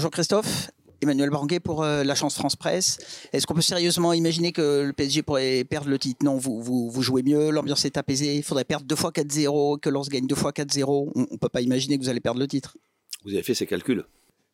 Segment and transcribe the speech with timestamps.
[0.00, 0.70] Bonjour Christophe.
[1.02, 3.28] Emmanuel Branguet pour euh, la chance France Presse.
[3.34, 6.24] Est-ce qu'on peut sérieusement imaginer que le PSG pourrait perdre le titre?
[6.24, 9.90] Non, vous, vous, jouez mieux, l'ambiance est apaisée, il faudrait perdre deux fois 4-0, que
[9.90, 11.12] Lens gagne deux fois 4-0.
[11.14, 12.78] On ne peut pas imaginer que vous allez perdre le titre.
[13.26, 14.06] Vous avez fait ces calculs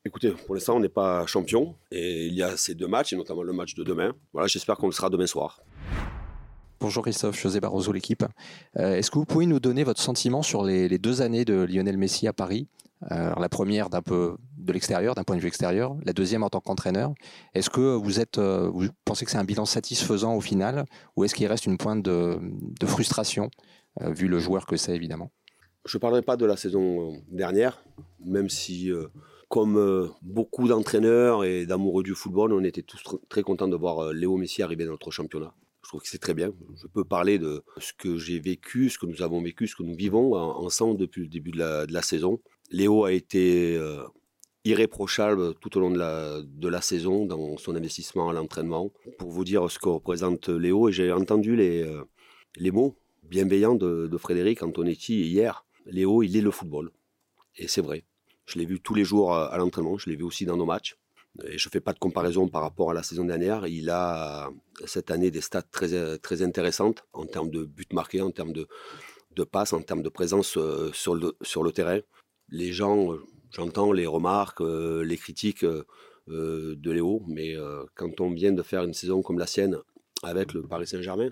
[0.04, 3.16] Écoutez, pour l'instant, on n'est pas champion et il y a ces deux matchs, et
[3.16, 4.14] notamment le match de demain.
[4.32, 5.60] Voilà, j'espère qu'on le sera demain soir.
[6.80, 8.24] Bonjour Christophe, José Barroso, l'équipe.
[8.78, 11.54] Euh, est-ce que vous pouvez nous donner votre sentiment sur les, les deux années de
[11.54, 12.66] Lionel Messi à Paris?
[13.12, 16.50] Euh, la première d'un peu de l'extérieur, d'un point de vue extérieur, la deuxième en
[16.50, 17.14] tant qu'entraîneur.
[17.54, 20.84] Est-ce que vous êtes, euh, vous pensez que c'est un bilan satisfaisant au final,
[21.16, 22.38] ou est-ce qu'il reste une pointe de,
[22.86, 23.50] frustration
[24.02, 25.30] euh, vu le joueur que c'est évidemment?
[25.86, 27.82] Je ne parlerai pas de la saison dernière,
[28.24, 28.90] même si,
[29.48, 34.36] comme beaucoup d'entraîneurs et d'amoureux du football, on était tous très contents de voir Léo
[34.36, 35.54] Messi arriver dans notre championnat.
[35.84, 36.52] Je trouve que c'est très bien.
[36.82, 39.84] Je peux parler de ce que j'ai vécu, ce que nous avons vécu, ce que
[39.84, 42.40] nous vivons ensemble depuis le début de la saison.
[42.70, 44.02] Léo a été euh,
[44.66, 48.90] irréprochable tout au long de la, de la saison dans son investissement à l'entraînement.
[49.18, 52.04] Pour vous dire ce que représente Léo, et j'ai entendu les, euh,
[52.56, 55.64] les mots bienveillants de, Frédéric Antonetti hier.
[55.86, 56.90] Léo, il est le football.
[57.56, 58.04] Et c'est vrai.
[58.44, 60.96] Je l'ai vu tous les jours à, l'entraînement, je l'ai vu aussi dans nos matchs.
[61.44, 63.66] Et je ne fais pas de comparaison par rapport à la saison dernière.
[63.66, 64.50] Il a
[64.84, 68.66] cette année des stats très, très intéressantes en termes de buts marqués, en termes de,
[69.34, 72.00] de passes, en termes de présence euh, sur le, sur le terrain
[72.50, 75.84] les gens, euh, j'entends les remarques, euh, les critiques euh,
[76.28, 77.54] de Léo, mais
[77.94, 79.78] quand on vient de faire une saison comme la sienne
[80.22, 81.30] avec le Paris Saint-Germain,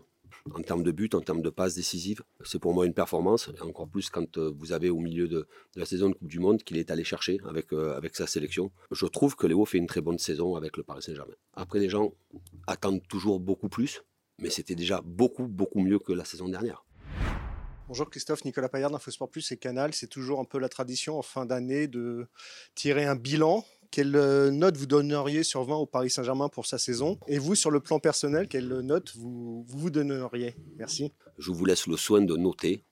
[0.55, 3.61] en termes de but, en termes de passes décisives, c'est pour moi une performance, et
[3.63, 6.77] encore plus quand vous avez au milieu de, la saison de Coupe du Monde qu'il
[6.77, 8.71] est allé chercher avec, avec sa sélection.
[8.93, 11.35] Je trouve que Léo fait une très bonne saison avec le Paris Saint-Germain.
[11.55, 12.15] Après, les gens
[12.69, 14.03] attendent toujours beaucoup plus,
[14.41, 16.84] mais c'était déjà beaucoup, beaucoup mieux que la saison dernière.
[17.87, 19.93] Bonjour Christophe, Nicolas Payard d'InfoSport Plus et Canal.
[19.93, 22.27] C'est toujours un peu la tradition en fin d'année de
[22.75, 23.63] tirer un bilan.
[23.91, 27.19] Quelle euh, note vous donneriez sur 20 au Paris Saint-Germain pour sa saison?
[27.29, 30.55] Et vous, sur le plan personnel, quelle note vous vous, donneriez?
[30.79, 31.13] Merci.
[31.37, 32.85] Je vous laisse le soin de noter.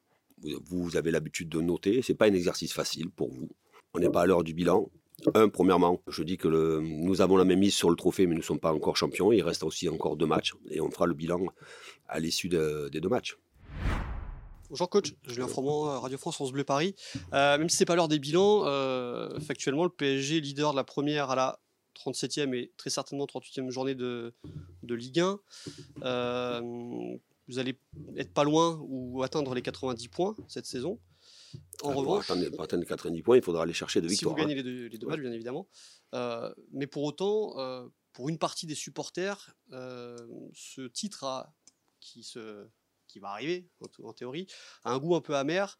[0.67, 2.03] Vous, avez l'habitude de noter.
[2.03, 3.49] Ce n'est pas un exercice facile pour vous.
[3.95, 4.91] On n'est pas à l'heure du bilan.
[5.35, 6.49] Un, premièrement, je dis que
[6.81, 9.33] nous avons la même mise sur le trophée, mais nous ne sommes pas encore champions.
[9.33, 11.47] Il reste aussi encore deux matchs et on fera le bilan
[12.09, 13.39] à l'issue des deux matchs.
[14.73, 16.95] Bonjour coach, Julien Froment, euh, Radio France, France Bleu Paris.
[17.35, 20.83] Euh, même si c'est pas l'heure des bilans, euh, factuellement, le PSG leader de la
[20.83, 21.61] première à la
[21.95, 24.33] 37e et très certainement 38e journée de,
[24.83, 25.39] de Ligue 1.
[27.49, 27.79] vous allez
[28.17, 30.99] être pas loin ou atteindre les 90 points cette saison.
[31.83, 34.35] En ah, revanche, pour atteindre, les 90 points, il faudra aller chercher de victoires.
[34.35, 34.89] Si vous gagnez hein.
[34.91, 35.69] les deux, matchs, bien évidemment.
[36.73, 41.53] mais pour autant, pour une partie des supporters, ce titre a,
[42.01, 42.69] qui se
[43.13, 43.69] qui va arriver,
[44.03, 44.47] en, théorie,
[44.85, 45.79] a un goût un peu amer,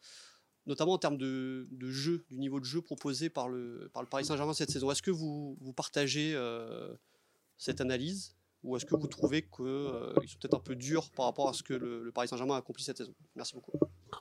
[0.65, 4.25] notamment en termes de, jeu, du niveau de jeu proposé par le, par le Paris
[4.25, 4.91] Saint-Germain cette saison.
[4.91, 6.93] Est-ce que vous, vous partagez euh,
[7.57, 11.25] cette analyse ou est-ce que vous trouvez qu'ils euh, sont peut-être un peu durs par
[11.25, 13.13] rapport à ce que le, Paris Saint-Germain a accompli cette saison?
[13.35, 13.73] Merci beaucoup.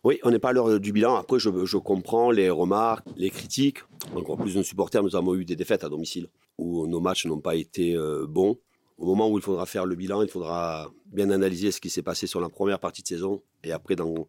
[0.02, 1.14] Oui, on n'est pas à l'heure du bilan.
[1.14, 3.78] Après, je, je, comprends les remarques, les critiques.
[4.16, 7.40] Encore plus de supporters, nous avons eu des défaites à domicile où nos matchs n'ont
[7.40, 8.58] pas été euh, bons
[9.02, 12.02] au moment où il faudra faire le bilan, il faudra bien analyser ce qui s'est
[12.02, 14.28] passé sur la première partie de saison et après dans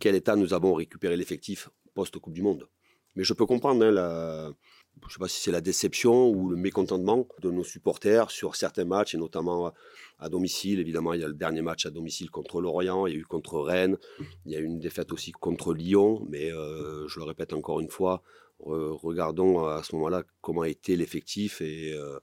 [0.00, 2.68] quel état nous avons récupéré l'effectif post-Coupe du Monde.
[3.14, 4.52] Mais je peux comprendre, hein,
[5.00, 8.56] je ne sais pas si c'est la déception ou le mécontentement de nos supporters sur
[8.56, 9.72] certains matchs, et notamment
[10.18, 10.80] à domicile.
[10.80, 13.24] Évidemment, il y a le dernier match à domicile contre l'Orient, il y a eu
[13.24, 13.96] contre Rennes,
[14.44, 17.78] il y a eu une défaite aussi contre Lyon, mais euh, je le répète encore
[17.78, 18.22] une fois,
[18.58, 22.18] regardons à ce moment-là comment été l'effectif et euh,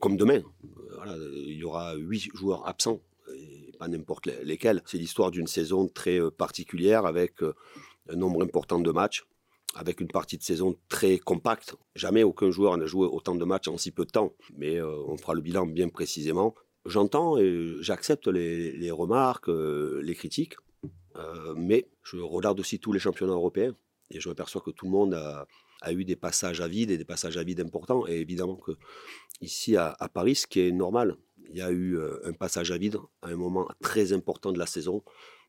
[0.00, 0.42] comme demain.
[1.06, 3.00] il y aura huit joueurs absents,
[3.34, 4.82] et pas n'importe lesquels.
[4.86, 7.54] C'est l'histoire d'une saison très euh, particulière avec euh,
[8.08, 9.24] un nombre important de matchs,
[9.74, 11.76] avec une partie de saison très compacte.
[11.94, 15.02] Jamais aucun joueur n'a joué autant de matchs en si peu de temps, mais euh,
[15.06, 16.54] on fera le bilan bien précisément.
[16.84, 20.56] J'entends et j'accepte les, remarques, les critiques,
[21.54, 23.76] mais je regarde aussi tous les championnats européens
[24.10, 25.46] et je m'aperçois que tout le monde a,
[25.82, 28.06] a eu des passages à vide et des passages à vide importants.
[28.06, 28.72] Et évidemment que
[29.40, 31.16] ici à, Paris, ce qui est normal,
[31.50, 34.58] il y a eu euh, un passage à vide à un moment très important de
[34.58, 35.02] la saison,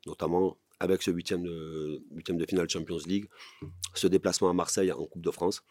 [0.06, 3.30] notamment avec ce huitième de, huitième de finale Champions League,
[3.94, 5.62] ce déplacement à Marseille en Coupe de France.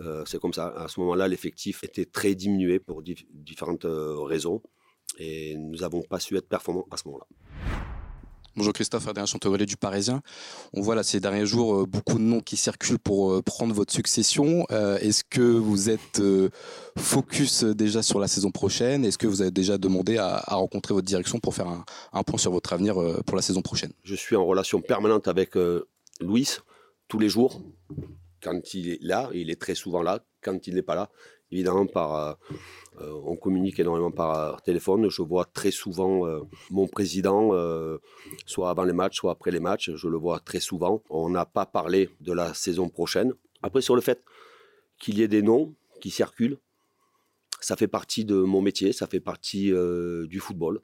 [0.00, 0.68] Euh, c'est comme ça.
[0.68, 4.62] À ce moment-là, l'effectif était très diminué pour différentes euh, raisons
[5.18, 7.73] et nous n'avons pas su être performants à ce moment-là.
[8.56, 10.22] Bonjour Christophe, Adrien Chantevalet du Parisien.
[10.74, 13.74] On voit là ces derniers jours euh, beaucoup de noms qui circulent pour euh, prendre
[13.74, 14.64] votre succession.
[14.70, 16.22] Euh, est-ce que vous êtes
[16.96, 19.04] focus déjà sur la saison prochaine?
[19.04, 21.66] Est-ce que vous avez déjà demandé à, rencontrer votre direction pour faire
[22.12, 22.94] un, point sur votre avenir
[23.26, 23.92] pour la saison prochaine?
[24.04, 25.56] Je suis en relation permanente avec
[26.20, 26.48] Louis
[27.08, 27.60] tous les jours
[28.44, 30.20] quand il est là, il est très souvent là.
[30.42, 31.10] Quand il n'est pas là,
[31.54, 32.38] évidemment, par,
[33.00, 35.08] on communique énormément par téléphone.
[35.08, 36.26] Je vois très souvent
[36.70, 37.50] mon président,
[38.46, 39.90] soit avant les matchs, soit après les matchs.
[39.94, 41.02] Je le vois très souvent.
[41.08, 43.32] On n'a pas parlé de la saison prochaine.
[43.62, 44.22] Après, sur le fait
[44.98, 46.58] qu'il y ait des noms qui circulent,
[47.60, 49.72] ça fait partie de mon métier, ça fait partie
[50.28, 50.80] du football.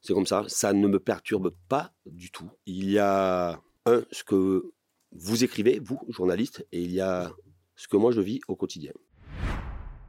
[0.00, 2.50] C'est comme ça, ça ne me perturbe pas du tout.
[2.66, 4.72] Il y a un, ce que
[5.12, 7.32] vous écrivez, vous, journaliste, et il y a
[7.76, 8.92] ce que moi je vis au quotidien.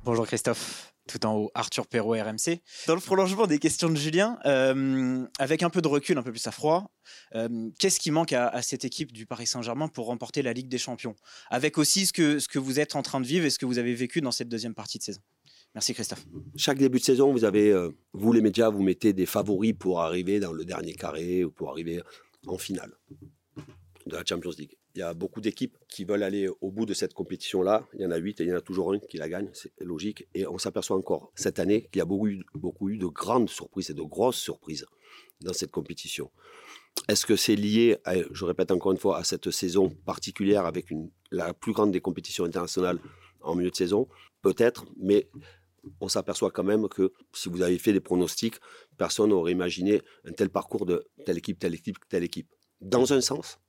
[0.05, 2.59] Bonjour Christophe, tout en haut, Arthur Perrault, RMC.
[2.87, 6.31] Dans le prolongement des questions de Julien, euh, avec un peu de recul, un peu
[6.31, 6.91] plus à froid,
[7.35, 10.77] euh, qu'est-ce qui manque à, cette équipe du Paris Saint-Germain pour remporter la Ligue des
[10.77, 11.15] Champions?
[11.49, 13.65] Avec aussi ce que, ce que vous êtes en train de vivre et ce que
[13.65, 15.21] vous avez vécu dans cette deuxième partie de saison.
[15.73, 16.25] Merci Christophe.
[16.57, 20.01] Chaque début de saison, vous avez, euh, vous les médias, vous mettez des favoris pour
[20.01, 22.01] arriver dans le dernier carré ou pour arriver
[22.45, 22.91] en finale
[24.05, 24.75] de la Champions League.
[24.95, 27.87] Il y a beaucoup d'équipes qui veulent aller au bout de cette compétition-là.
[27.95, 29.49] Il y en a huit et il y en a toujours une qui la gagne,
[29.53, 30.27] c'est logique.
[30.35, 33.89] Et on s'aperçoit encore cette année qu'il y a beaucoup beaucoup eu de grandes surprises
[33.89, 34.85] et de grosses surprises
[35.41, 36.29] dans cette compétition.
[37.07, 37.97] Est-ce que c'est lié,
[38.31, 40.93] je répète encore une fois, à cette saison particulière avec
[41.31, 42.99] la plus grande des compétitions internationales
[43.41, 44.07] en milieu de saison?
[44.41, 45.27] Peut-être, mais
[45.99, 48.55] on s'aperçoit quand même que si vous avez fait des pronostics,
[48.97, 52.47] personne n'aurait imaginé un tel parcours de telle équipe, telle équipe, telle équipe.
[52.79, 53.59] Dans un sens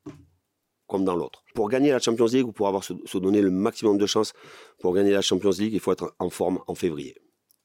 [0.86, 1.42] comme dans l'autre.
[1.54, 4.32] Pour gagner la Champions League ou pour avoir se, donner le maximum de chances
[4.80, 7.16] pour gagner la Champions League, il faut être en forme en février.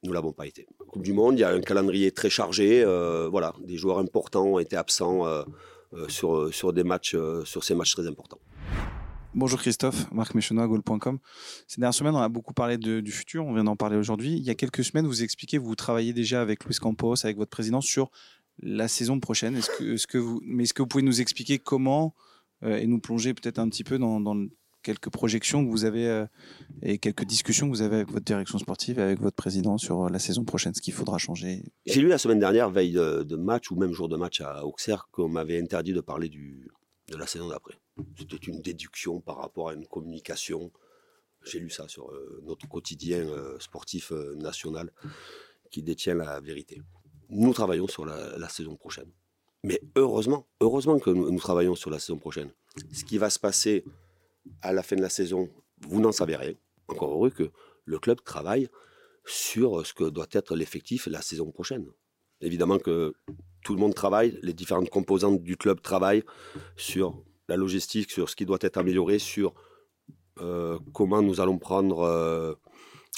[0.03, 0.65] Nous l'avons pas été.
[0.87, 2.81] Coupe du Monde, il y a un calendrier très chargé.
[2.83, 5.43] Euh, voilà, des joueurs importants ont été absents euh,
[5.93, 8.39] euh, sur, sur des matchs, sur ces matchs très importants.
[9.35, 11.19] Bonjour Christophe, Marc Méchenois, Goal.com.
[11.67, 14.33] Ces dernières semaines, on a beaucoup parlé du futur, on vient d'en parler aujourd'hui.
[14.33, 17.51] Il y a quelques semaines, vous expliquez, vous travaillez déjà avec Luis Campos, avec votre
[17.51, 18.09] président, sur
[18.61, 19.55] la saison prochaine.
[19.55, 22.15] Est-ce que, est que vous, mais est-ce que vous pouvez nous expliquer comment
[22.63, 24.19] et nous plonger peut-être un petit peu dans,
[24.83, 26.25] quelques projections que vous avez euh,
[26.81, 30.09] et quelques discussions que vous avez avec votre direction sportive et avec votre président sur
[30.09, 31.63] la saison prochaine, ce qu'il faudra changer.
[31.85, 35.07] J'ai lu la semaine dernière, veille de, match ou même jour de match à Auxerre,
[35.11, 37.75] qu'on m'avait interdit de parler de la saison d'après.
[38.17, 40.71] C'était une déduction par rapport à une communication.
[41.45, 44.91] J'ai lu ça sur euh, notre quotidien euh, sportif euh, national
[45.71, 46.81] qui détient la vérité.
[47.29, 49.11] Nous travaillons sur la, saison prochaine.
[49.63, 52.51] Mais heureusement, heureusement que nous, travaillons sur la saison prochaine.
[52.93, 53.83] Ce qui va se passer
[54.61, 55.49] à la fin de la saison,
[55.87, 56.53] vous n'en savez rien.
[56.87, 57.51] Encore heureux que
[57.85, 58.69] le club travaille
[59.25, 61.87] sur ce que doit être l'effectif la saison prochaine.
[62.41, 63.13] Évidemment que
[63.63, 66.23] tout le monde travaille, les différentes composantes du club travaillent
[66.77, 69.53] sur la logistique, sur ce qui doit être amélioré, sur
[70.39, 72.53] euh, comment nous allons prendre euh,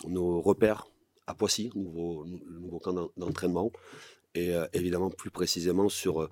[0.08, 0.88] nos repères
[1.28, 3.72] à Poissy, nouveau, nouveau camp d'entraînement,
[4.36, 6.30] et euh, évidemment plus précisément sur,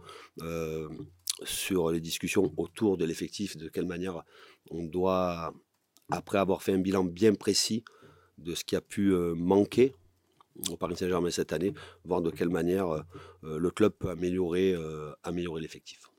[1.44, 4.24] sur les discussions autour de l'effectif, de quelle manière
[4.72, 5.54] on doit,
[6.10, 7.84] après avoir fait un bilan bien précis
[8.38, 9.94] de ce qui a pu manquer
[10.69, 11.74] au Paris Saint-Germain cette année,
[12.04, 13.06] voir de quelle manière
[13.44, 14.75] le club peut améliorer,
[15.24, 16.10] améliorer l'effectif.